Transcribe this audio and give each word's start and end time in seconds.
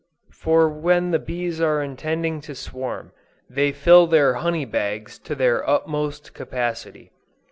For 0.33 0.67
when 0.67 1.11
the 1.11 1.19
bees 1.19 1.61
are 1.61 1.83
intending 1.83 2.41
to 2.41 2.55
swarm, 2.55 3.11
they 3.47 3.71
fill 3.71 4.07
their 4.07 4.33
honey 4.33 4.65
bags 4.65 5.19
to 5.19 5.35
their 5.35 5.63
utmost 5.69 6.33
capacity. 6.33 7.11